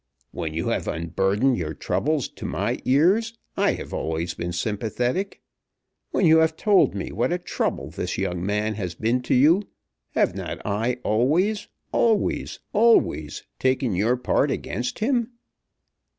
[0.31, 5.43] When you have unburdened your troubles to my ears I have always been sympathetic.
[6.09, 9.61] When you have told me what a trouble this young man has been to you,
[10.15, 15.33] have not I always, always, always taken your part against him?"